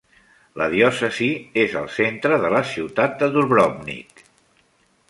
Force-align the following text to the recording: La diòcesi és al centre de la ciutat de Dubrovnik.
La 0.61 0.67
diòcesi 0.71 1.27
és 1.65 1.75
al 1.83 1.87
centre 1.99 2.41
de 2.47 2.53
la 2.55 2.63
ciutat 2.73 3.15
de 3.21 3.31
Dubrovnik. 3.39 4.27